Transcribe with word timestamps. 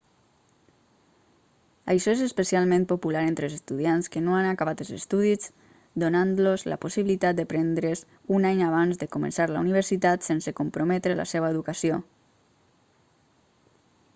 això 1.93 2.13
és 2.15 2.21
especialment 2.27 2.85
popular 2.91 3.21
entre 3.31 3.49
estudiants 3.55 4.09
que 4.15 4.23
no 4.29 4.37
han 4.37 4.47
acabat 4.51 4.81
els 4.85 4.89
estudis 4.95 5.45
donant-los 6.05 6.65
la 6.73 6.79
possibilitat 6.87 7.39
de 7.41 7.45
prendre's 7.53 8.03
un 8.39 8.49
any 8.53 8.65
abans 8.69 9.01
de 9.03 9.11
començar 9.17 9.47
la 9.53 9.63
universitat 9.69 10.27
sense 10.31 10.55
comprometre 10.61 11.19
la 11.23 11.27
seva 11.35 11.53
educació 11.57 12.01